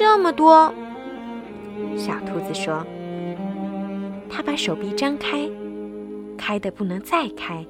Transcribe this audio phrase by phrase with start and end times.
[0.00, 0.72] 这么多。”
[1.94, 2.82] 小兔子说。
[4.30, 5.46] 他把手臂张开，
[6.38, 7.62] 开的不能再开。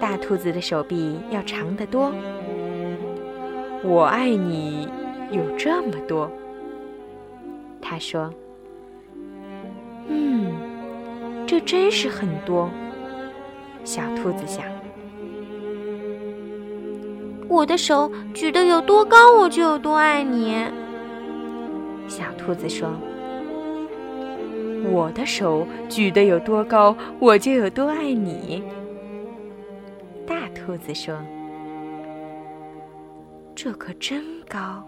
[0.00, 2.10] 大兔子的手臂要长得多。
[3.82, 4.88] 我爱你
[5.30, 6.30] 有这么多，
[7.82, 8.32] 他说。
[10.08, 10.54] 嗯，
[11.46, 12.70] 这真是很多。
[13.84, 14.64] 小兔子想。
[17.54, 20.56] 我的手举得有多高，我就有多爱你。
[22.08, 22.88] 小兔子说。
[24.90, 28.60] 我的手举得有多高，我就有多爱你。
[30.26, 31.16] 大兔子说
[33.54, 34.84] ：“这可真高。”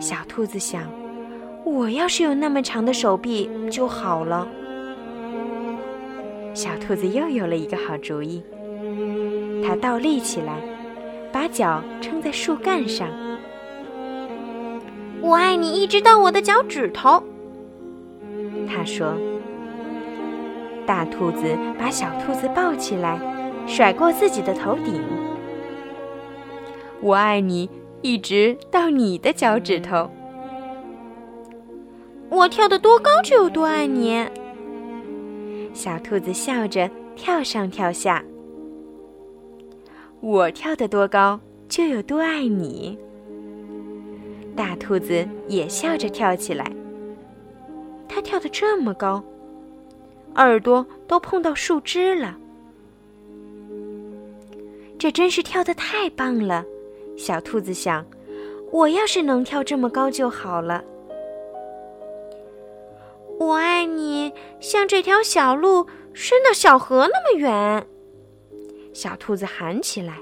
[0.00, 0.84] 小兔子想
[1.62, 4.48] ：“我要是有那么长的手臂就好了。”
[6.54, 8.42] 小兔子又有了一个好主意，
[9.62, 10.54] 它倒立起来，
[11.32, 13.08] 把脚撑在树干上。
[15.20, 17.22] 我爱你，一直到我的脚趾头。
[18.68, 19.14] 他说
[20.84, 23.18] ：“大兔子把小兔子抱起来，
[23.66, 25.00] 甩过自己的头顶。
[27.00, 27.70] 我爱你，
[28.02, 30.10] 一直到你的脚趾头。
[32.28, 34.26] 我跳得多高就有多爱你。”
[35.72, 38.22] 小兔子笑着跳上跳下。
[40.22, 42.96] 我跳得多高就有多爱你。
[44.54, 46.70] 大兔子也笑着跳起来。
[48.08, 49.20] 它跳得这么高，
[50.36, 52.38] 耳朵都碰到树枝了。
[54.96, 56.64] 这真是跳得太棒了，
[57.16, 58.06] 小兔子想：
[58.70, 60.84] 我要是能跳这么高就好了。
[63.40, 67.84] 我爱你，像这条小路伸到小河那么远。
[68.92, 70.18] 小兔子喊起来：“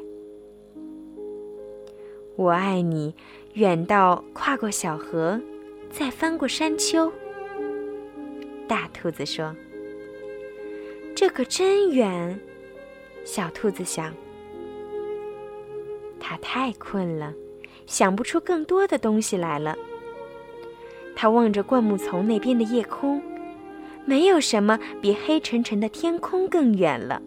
[2.36, 3.14] 我爱你，
[3.54, 5.40] 远到跨过小河，
[5.90, 7.12] 再翻过山丘。”
[8.68, 9.54] 大兔子说
[11.14, 12.38] ：“这可真远。”
[13.24, 14.14] 小兔子想
[16.20, 17.34] ：“它太困了，
[17.86, 19.76] 想不出更多的东西来了。”
[21.16, 23.20] 它望着灌木丛那边的夜空，
[24.06, 27.20] 没有什么比黑沉沉的天空更远了。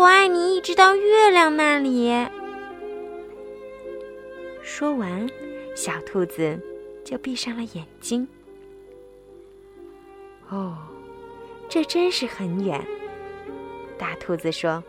[0.00, 2.10] 我爱你，一直到月亮那里。
[4.62, 5.28] 说完，
[5.76, 6.58] 小兔子
[7.04, 8.26] 就闭上了眼睛。
[10.48, 10.78] 哦，
[11.68, 12.82] 这真是很远。
[13.98, 14.82] 大兔子说：“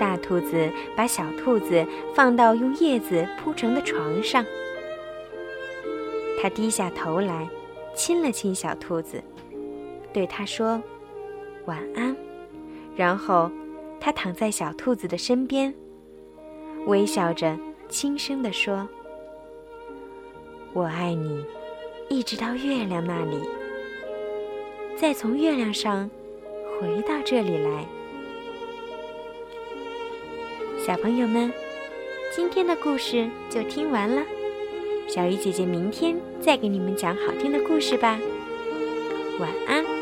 [0.00, 4.42] 大兔子把小兔子放到用叶子铺成的床上，
[6.40, 7.46] 它低下头来，
[7.94, 9.22] 亲了亲小兔子，
[10.12, 10.82] 对它说
[11.66, 12.14] ：“晚安。”
[12.94, 13.50] 然后，
[13.98, 15.74] 它躺在小兔子的身边，
[16.86, 17.56] 微笑着，
[17.88, 18.86] 轻声地说。
[20.74, 21.44] 我爱你，
[22.08, 23.38] 一直到月亮那里，
[24.96, 26.10] 再从月亮上
[26.80, 27.86] 回到这里来。
[30.78, 31.52] 小朋友们，
[32.34, 34.22] 今天的故事就听完了。
[35.08, 38.18] 小鱼姐姐明天再给你们讲好听的故事吧。
[39.38, 40.01] 晚安。